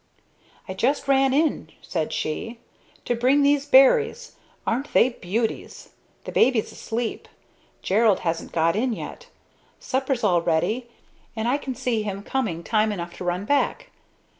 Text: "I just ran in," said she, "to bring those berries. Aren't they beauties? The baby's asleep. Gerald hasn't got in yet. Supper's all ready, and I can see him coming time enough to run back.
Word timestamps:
"I 0.67 0.73
just 0.73 1.07
ran 1.07 1.31
in," 1.31 1.69
said 1.83 2.11
she, 2.11 2.57
"to 3.05 3.13
bring 3.13 3.43
those 3.43 3.67
berries. 3.67 4.35
Aren't 4.65 4.91
they 4.93 5.09
beauties? 5.09 5.89
The 6.23 6.31
baby's 6.31 6.71
asleep. 6.71 7.27
Gerald 7.83 8.21
hasn't 8.21 8.51
got 8.51 8.75
in 8.75 8.93
yet. 8.93 9.27
Supper's 9.79 10.23
all 10.23 10.41
ready, 10.41 10.89
and 11.35 11.47
I 11.47 11.59
can 11.59 11.75
see 11.75 12.01
him 12.01 12.23
coming 12.23 12.63
time 12.63 12.91
enough 12.91 13.13
to 13.17 13.23
run 13.23 13.45
back. 13.45 13.91